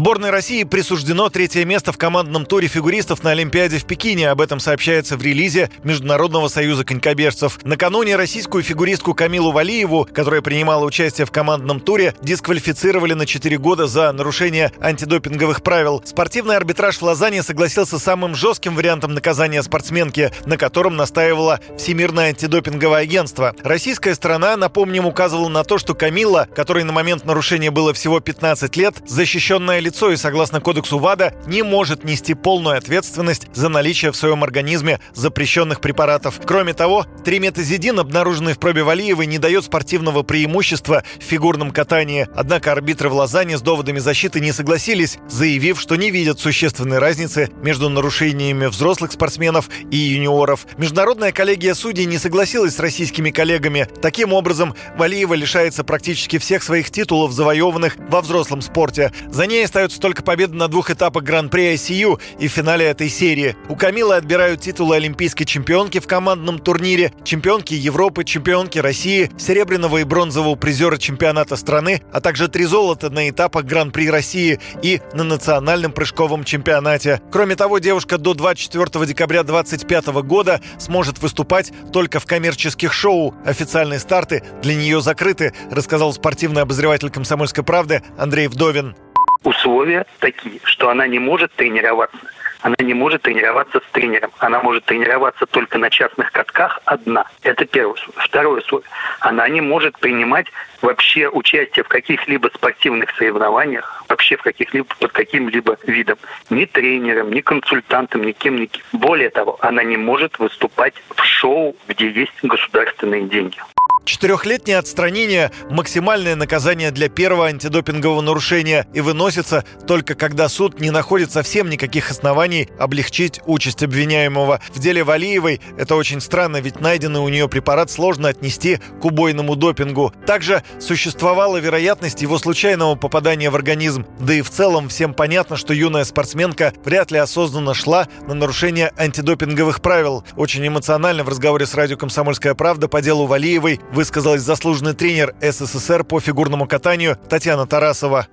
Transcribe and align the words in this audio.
Сборной 0.00 0.30
России 0.30 0.64
присуждено 0.64 1.28
третье 1.28 1.62
место 1.66 1.92
в 1.92 1.98
командном 1.98 2.46
туре 2.46 2.68
фигуристов 2.68 3.22
на 3.22 3.32
Олимпиаде 3.32 3.76
в 3.76 3.84
Пекине. 3.84 4.30
Об 4.30 4.40
этом 4.40 4.58
сообщается 4.58 5.18
в 5.18 5.22
релизе 5.22 5.68
Международного 5.84 6.48
союза 6.48 6.86
конькобежцев. 6.86 7.58
Накануне 7.64 8.16
российскую 8.16 8.62
фигуристку 8.62 9.12
Камилу 9.12 9.52
Валиеву, 9.52 10.08
которая 10.10 10.40
принимала 10.40 10.86
участие 10.86 11.26
в 11.26 11.30
командном 11.30 11.80
туре, 11.80 12.14
дисквалифицировали 12.22 13.12
на 13.12 13.26
4 13.26 13.58
года 13.58 13.86
за 13.86 14.10
нарушение 14.12 14.72
антидопинговых 14.80 15.62
правил. 15.62 16.02
Спортивный 16.06 16.56
арбитраж 16.56 16.96
в 16.96 17.02
Лозанне 17.02 17.42
согласился 17.42 17.98
с 17.98 18.02
самым 18.02 18.34
жестким 18.34 18.76
вариантом 18.76 19.12
наказания 19.12 19.62
спортсменки, 19.62 20.32
на 20.46 20.56
котором 20.56 20.96
настаивало 20.96 21.60
Всемирное 21.76 22.30
антидопинговое 22.30 23.02
агентство. 23.02 23.54
Российская 23.62 24.14
сторона, 24.14 24.56
напомним, 24.56 25.04
указывала 25.04 25.48
на 25.48 25.62
то, 25.62 25.76
что 25.76 25.92
Камила, 25.92 26.48
которой 26.54 26.84
на 26.84 26.92
момент 26.92 27.26
нарушения 27.26 27.70
было 27.70 27.92
всего 27.92 28.20
15 28.20 28.74
лет, 28.76 28.94
защищенная 29.06 29.80
лицо 29.90 30.12
и, 30.12 30.16
согласно 30.16 30.60
кодексу 30.60 31.00
ВАДА, 31.00 31.34
не 31.48 31.64
может 31.64 32.04
нести 32.04 32.34
полную 32.34 32.78
ответственность 32.78 33.48
за 33.52 33.68
наличие 33.68 34.12
в 34.12 34.16
своем 34.16 34.44
организме 34.44 35.00
запрещенных 35.14 35.80
препаратов. 35.80 36.40
Кроме 36.46 36.74
того, 36.74 37.06
триметазидин, 37.24 37.98
обнаруженный 37.98 38.52
в 38.52 38.60
пробе 38.60 38.84
Валиевой, 38.84 39.26
не 39.26 39.38
дает 39.38 39.64
спортивного 39.64 40.22
преимущества 40.22 41.02
в 41.18 41.24
фигурном 41.24 41.72
катании. 41.72 42.28
Однако 42.36 42.70
арбитры 42.70 43.08
в 43.08 43.14
Лозанне 43.14 43.58
с 43.58 43.62
доводами 43.62 43.98
защиты 43.98 44.38
не 44.38 44.52
согласились, 44.52 45.18
заявив, 45.28 45.80
что 45.80 45.96
не 45.96 46.12
видят 46.12 46.38
существенной 46.38 47.00
разницы 47.00 47.50
между 47.60 47.88
нарушениями 47.88 48.66
взрослых 48.66 49.10
спортсменов 49.10 49.68
и 49.90 49.96
юниоров. 49.96 50.68
Международная 50.78 51.32
коллегия 51.32 51.74
судей 51.74 52.04
не 52.04 52.18
согласилась 52.18 52.76
с 52.76 52.78
российскими 52.78 53.30
коллегами. 53.30 53.88
Таким 54.00 54.32
образом, 54.32 54.76
Валиева 54.96 55.34
лишается 55.34 55.82
практически 55.82 56.38
всех 56.38 56.62
своих 56.62 56.92
титулов, 56.92 57.32
завоеванных 57.32 57.96
во 58.08 58.20
взрослом 58.20 58.62
спорте. 58.62 59.12
За 59.28 59.48
ней 59.48 59.64
остается 59.70 60.00
только 60.00 60.24
победа 60.24 60.56
на 60.56 60.66
двух 60.66 60.90
этапах 60.90 61.22
Гран-при 61.22 61.74
ICU 61.74 62.20
и 62.40 62.48
в 62.48 62.50
финале 62.50 62.86
этой 62.86 63.08
серии. 63.08 63.54
У 63.68 63.76
Камилы 63.76 64.16
отбирают 64.16 64.60
титулы 64.60 64.96
олимпийской 64.96 65.44
чемпионки 65.44 66.00
в 66.00 66.08
командном 66.08 66.58
турнире, 66.58 67.12
чемпионки 67.22 67.74
Европы, 67.74 68.24
чемпионки 68.24 68.80
России, 68.80 69.30
серебряного 69.38 69.98
и 69.98 70.04
бронзового 70.04 70.56
призера 70.56 70.96
чемпионата 70.96 71.54
страны, 71.54 72.02
а 72.12 72.20
также 72.20 72.48
три 72.48 72.64
золота 72.64 73.10
на 73.10 73.30
этапах 73.30 73.64
Гран-при 73.64 74.10
России 74.10 74.58
и 74.82 75.00
на 75.14 75.22
национальном 75.22 75.92
прыжковом 75.92 76.42
чемпионате. 76.42 77.22
Кроме 77.30 77.54
того, 77.54 77.78
девушка 77.78 78.18
до 78.18 78.34
24 78.34 79.06
декабря 79.06 79.44
2025 79.44 80.06
года 80.24 80.60
сможет 80.80 81.22
выступать 81.22 81.70
только 81.92 82.18
в 82.18 82.26
коммерческих 82.26 82.92
шоу. 82.92 83.36
Официальные 83.44 84.00
старты 84.00 84.42
для 84.62 84.74
нее 84.74 85.00
закрыты, 85.00 85.54
рассказал 85.70 86.12
спортивный 86.12 86.62
обозреватель 86.62 87.10
«Комсомольской 87.10 87.62
правды» 87.62 88.02
Андрей 88.18 88.48
Вдовин 88.48 88.96
условия 89.44 90.06
такие, 90.18 90.60
что 90.64 90.90
она 90.90 91.06
не 91.06 91.18
может 91.18 91.52
тренироваться. 91.52 92.18
Она 92.62 92.76
не 92.78 92.94
может 92.94 93.22
тренироваться 93.22 93.80
с 93.80 93.92
тренером. 93.92 94.30
Она 94.38 94.60
может 94.62 94.84
тренироваться 94.84 95.46
только 95.46 95.78
на 95.78 95.88
частных 95.88 96.30
катках 96.30 96.80
одна. 96.84 97.24
Это 97.42 97.64
первое 97.64 97.94
условие. 97.94 98.22
Второе 98.22 98.60
условие. 98.60 98.88
Она 99.20 99.48
не 99.48 99.60
может 99.60 99.98
принимать 99.98 100.46
вообще 100.82 101.28
участие 101.28 101.84
в 101.84 101.88
каких-либо 101.88 102.50
спортивных 102.54 103.10
соревнованиях, 103.16 104.04
вообще 104.08 104.36
в 104.36 104.42
каких-либо, 104.42 104.86
под 104.98 105.12
каким-либо 105.12 105.78
видом. 105.86 106.18
Ни 106.50 106.66
тренером, 106.66 107.32
ни 107.32 107.40
консультантом, 107.40 108.24
ни 108.24 108.32
кем, 108.32 108.56
ни 108.56 108.66
кем. 108.66 108.82
Более 108.92 109.30
того, 109.30 109.58
она 109.60 109.82
не 109.82 109.96
может 109.96 110.38
выступать 110.38 110.94
в 111.16 111.24
шоу, 111.24 111.76
где 111.88 112.10
есть 112.10 112.32
государственные 112.42 113.22
деньги. 113.22 113.58
Четырехлетнее 114.04 114.78
отстранение– 114.78 115.50
максимальное 115.70 116.34
наказание 116.34 116.90
для 116.90 117.08
первого 117.08 117.46
антидопингового 117.46 118.20
нарушения 118.22 118.86
и 118.94 119.00
выносится 119.00 119.64
только 119.86 120.14
когда 120.14 120.48
суд 120.48 120.80
не 120.80 120.90
находит 120.90 121.30
совсем 121.30 121.68
никаких 121.68 122.10
оснований 122.10 122.68
облегчить 122.78 123.40
участь 123.46 123.82
обвиняемого. 123.82 124.60
В 124.72 124.78
деле 124.78 125.04
Валиевой 125.04 125.60
это 125.78 125.96
очень 125.96 126.20
странно, 126.20 126.60
ведь 126.60 126.80
найденный 126.80 127.20
у 127.20 127.28
нее 127.28 127.48
препарат 127.48 127.90
сложно 127.90 128.28
отнести 128.28 128.78
к 129.00 129.04
убойному 129.04 129.54
допингу. 129.54 130.12
Также 130.26 130.64
существовала 130.80 131.58
вероятность 131.58 132.22
его 132.22 132.38
случайного 132.38 132.94
попадания 132.94 133.50
в 133.50 133.54
организм. 133.54 134.06
Да 134.18 134.34
и 134.34 134.42
в 134.42 134.50
целом 134.50 134.88
всем 134.88 135.14
понятно, 135.14 135.56
что 135.56 135.74
юная 135.74 136.04
спортсменка 136.04 136.72
вряд 136.84 137.10
ли 137.10 137.18
осознанно 137.18 137.74
шла 137.74 138.08
на 138.26 138.34
нарушение 138.34 138.92
антидопинговых 138.96 139.82
правил. 139.82 140.24
Очень 140.36 140.66
эмоционально 140.66 141.22
в 141.22 141.28
разговоре 141.28 141.66
с 141.66 141.74
радио 141.74 141.96
«Комсомольская 141.96 142.54
правда» 142.54 142.88
по 142.88 143.02
делу 143.02 143.26
Валиевой 143.26 143.80
высказалась 143.92 144.40
заслуженный 144.40 144.94
тренер 144.94 145.34
СССР 145.40 146.04
по 146.04 146.20
фигурному 146.20 146.66
катанию 146.66 147.16
Татьяна 147.28 147.66
Тарасова. 147.66 148.26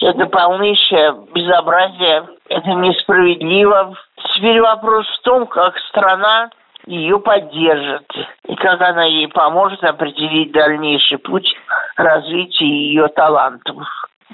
Это 0.00 0.26
полнейшее 0.26 1.14
безобразие, 1.34 2.28
это 2.48 2.68
несправедливо. 2.70 3.94
Теперь 4.34 4.60
вопрос 4.60 5.06
в 5.06 5.22
том, 5.22 5.46
как 5.46 5.74
страна 5.88 6.50
ее 6.86 7.18
поддержит 7.18 8.06
и 8.46 8.54
как 8.56 8.80
она 8.80 9.04
ей 9.04 9.28
поможет 9.28 9.82
определить 9.84 10.52
дальнейший 10.52 11.18
путь 11.18 11.48
развития 11.96 12.66
ее 12.66 13.08
талантов. 13.08 13.86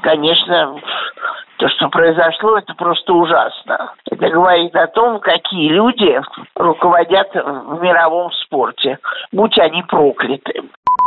Конечно, 0.03 0.81
то, 1.59 1.69
что 1.69 1.89
произошло, 1.89 2.57
это 2.57 2.75
просто 2.75 3.13
ужасно. 3.13 3.93
Это 4.11 4.29
говорит 4.31 4.75
о 4.75 4.87
том, 4.87 5.21
какие 5.21 5.69
люди 5.69 6.21
руководят 6.61 7.35
в 7.35 7.81
мировом 7.81 8.31
спорте. 8.33 8.99
Будь 9.33 9.59
они 9.59 9.83
прокляты. 9.83 10.63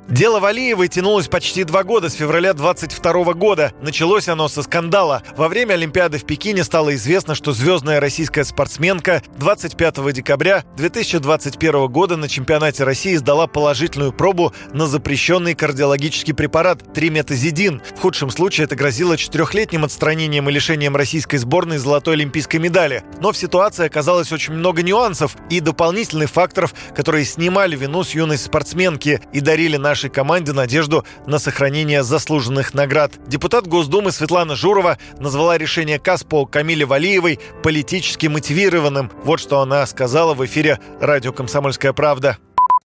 Дело 0.09 0.41
Валиевой 0.41 0.89
тянулось 0.89 1.29
почти 1.29 1.63
два 1.63 1.83
года, 1.83 2.09
с 2.09 2.13
февраля 2.13 2.53
22 2.53 3.33
года. 3.33 3.71
Началось 3.81 4.27
оно 4.27 4.49
со 4.49 4.61
скандала. 4.61 5.23
Во 5.37 5.47
время 5.47 5.73
Олимпиады 5.73 6.17
в 6.17 6.25
Пекине 6.25 6.65
стало 6.65 6.93
известно, 6.95 7.35
что 7.35 7.53
звездная 7.53 8.01
российская 8.01 8.43
спортсменка 8.43 9.23
25 9.37 10.13
декабря 10.13 10.65
2021 10.75 11.87
года 11.87 12.17
на 12.17 12.27
чемпионате 12.27 12.83
России 12.83 13.15
сдала 13.15 13.47
положительную 13.47 14.11
пробу 14.11 14.53
на 14.73 14.87
запрещенный 14.87 15.55
кардиологический 15.55 16.33
препарат 16.33 16.93
триметазидин. 16.93 17.81
В 17.95 18.01
худшем 18.01 18.29
случае 18.29 18.65
это 18.65 18.75
грозило 18.75 19.15
четырехлетним 19.15 19.85
отстранением 19.85 20.49
и 20.49 20.51
лишением 20.51 20.97
российской 20.97 21.37
сборной 21.37 21.77
золотой 21.77 22.15
олимпийской 22.15 22.57
медали. 22.57 23.03
Но 23.21 23.31
в 23.31 23.37
ситуации 23.37 23.85
оказалось 23.85 24.33
очень 24.33 24.53
много 24.53 24.83
нюансов 24.83 25.37
и 25.49 25.61
дополнительных 25.61 26.29
факторов, 26.29 26.73
которые 26.93 27.23
снимали 27.23 27.77
вину 27.77 28.03
с 28.03 28.11
юной 28.11 28.37
спортсменки 28.37 29.21
и 29.31 29.39
дарили 29.39 29.77
на 29.77 29.92
нашей 29.93 30.09
команде 30.09 30.53
надежду 30.53 31.05
на 31.27 31.37
сохранение 31.37 32.01
заслуженных 32.01 32.73
наград. 32.73 33.11
Депутат 33.27 33.67
Госдумы 33.67 34.11
Светлана 34.11 34.55
Журова 34.55 34.97
назвала 35.19 35.55
решение 35.55 35.99
КАС 35.99 36.23
по 36.23 36.47
Камиле 36.47 36.83
Валиевой 36.83 37.39
политически 37.61 38.25
мотивированным. 38.25 39.11
Вот 39.23 39.39
что 39.39 39.59
она 39.59 39.85
сказала 39.85 40.33
в 40.33 40.43
эфире 40.47 40.79
радио 40.99 41.31
«Комсомольская 41.31 41.93
правда» 41.93 42.39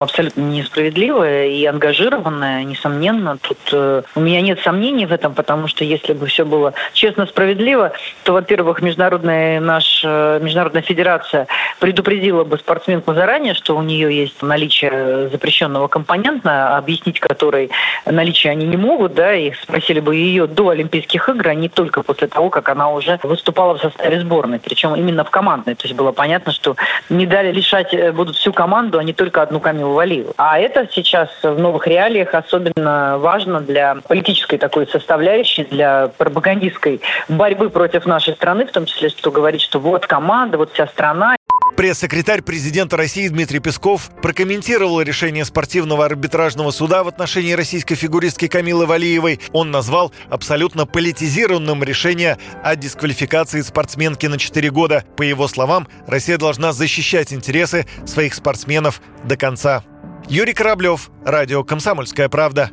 абсолютно 0.05 0.43
несправедливая 0.43 1.47
и 1.47 1.65
ангажированная, 1.65 2.63
несомненно. 2.65 3.39
Тут 3.39 3.59
э, 3.73 4.03
у 4.15 4.21
меня 4.21 4.41
нет 4.41 4.61
сомнений 4.61 5.07
в 5.07 5.13
этом, 5.13 5.35
потому 5.35 5.67
что 5.67 5.85
если 5.85 6.13
бы 6.13 6.27
все 6.27 6.45
было 6.45 6.75
честно, 6.93 7.27
справедливо, 7.27 7.93
то, 8.23 8.35
во-первых, 8.35 8.83
международная 8.83 9.61
наша 9.61 10.41
международная 10.43 10.83
федерация 10.83 11.47
предупредила 11.85 12.45
бы 12.45 12.57
спортсменку 12.57 13.13
заранее, 13.13 13.53
что 13.53 13.77
у 13.77 13.83
нее 13.83 14.11
есть 14.17 14.41
наличие 14.41 15.29
запрещенного 15.29 15.87
компонента, 15.87 16.79
объяснить 16.79 17.21
который 17.21 17.71
наличие 18.07 18.53
они 18.53 18.67
не 18.67 18.79
могут, 18.79 19.13
да, 19.13 19.35
и 19.35 19.53
спросили 19.53 20.01
бы 20.01 20.17
ее 20.17 20.47
до 20.47 20.71
Олимпийских 20.71 21.29
игр, 21.29 21.49
а 21.49 21.55
не 21.55 21.69
только 21.69 22.03
после 22.03 22.29
того, 22.29 22.49
как 22.49 22.71
она 22.71 22.91
уже 22.91 23.21
выступала 23.23 23.77
в 23.77 23.83
составе 23.83 24.19
сборной, 24.19 24.61
причем 24.61 24.95
именно 24.95 25.25
в 25.25 25.31
командной. 25.31 25.75
То 25.75 25.85
есть 25.85 25.95
было 25.95 26.11
понятно, 26.13 26.53
что 26.53 26.75
не 27.11 27.27
дали 27.27 27.53
лишать 27.53 27.93
э, 27.93 28.13
будут 28.13 28.37
всю 28.37 28.55
команду, 28.55 28.99
а 28.99 29.05
не 29.05 29.13
только 29.13 29.43
одну 29.43 29.61
Камилу 29.61 29.93
Валиеву. 29.93 30.33
А 30.39 30.59
это 30.59 30.89
сейчас 30.91 31.29
в 31.43 31.59
новых 31.59 31.87
реалиях 31.87 32.33
особенно 32.33 33.19
важно 33.19 33.61
для 33.61 33.97
политической 34.09 34.57
такой 34.57 34.87
составляющей, 34.87 35.65
для 35.65 36.09
пропагандистской 36.17 37.03
борьбы 37.29 37.69
против 37.69 38.07
нашей 38.07 38.33
страны, 38.33 38.65
в 38.65 38.73
том 38.73 38.87
числе, 38.87 39.11
что 39.11 39.31
говорит, 39.31 39.61
что 39.61 39.79
вот 39.79 40.07
команда, 40.07 40.57
вот 40.57 40.73
вся 40.73 40.87
страна. 40.87 41.37
Пресс-секретарь 41.77 42.43
президента 42.43 42.97
России 42.97 43.27
Дмитрий 43.27 43.59
Песков 43.59 44.11
прокомментировал 44.23 45.01
решение 45.01 45.45
спортивного 45.45 46.05
арбитражного 46.05 46.71
суда 46.71 47.03
в 47.03 47.09
отношении 47.09 47.53
российской 47.53 47.97
фигуристки 47.97 48.47
Камилы 48.47 48.87
Валиевой. 48.87 49.41
Он 49.53 49.73
назвал 49.73 50.13
абсолютно 50.31 50.87
политизированным 50.87 51.83
решение 51.83 52.39
о 52.63 52.77
дисквалификации 52.77 53.61
спортсменки 53.61 54.27
на 54.27 54.39
4 54.39 54.71
года. 54.71 55.05
По 55.17 55.23
его 55.23 55.49
словам, 55.49 55.89
Россия 56.07 56.39
должна 56.39 56.73
защищать 56.73 57.33
интересы 57.33 57.87
своих 58.07 58.35
спортсменов 58.35 59.01
до 59.25 59.37
конца. 59.37 59.83
Юрий 60.29 60.55
Кораблев, 60.55 61.11
Радио 61.25 61.65
«Комсомольская 61.65 62.29
правда». 62.29 62.71